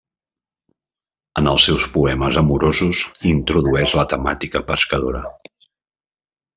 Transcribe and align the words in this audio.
En 1.41 1.49
els 1.51 1.65
seus 1.69 1.85
poemes 1.99 2.41
amorosos 2.43 3.05
introdueix 3.35 3.97
la 4.01 4.09
temàtica 4.17 4.67
pescadora. 4.75 5.27